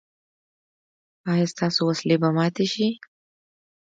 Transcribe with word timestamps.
ایا 1.31 1.45
ستاسو 1.53 1.81
وسلې 1.89 2.15
به 2.21 2.29
ماتې 2.37 2.65
شي؟ 2.73 2.87